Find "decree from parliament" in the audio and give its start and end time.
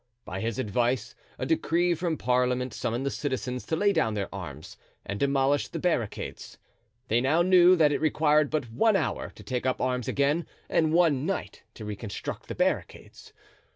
1.45-2.73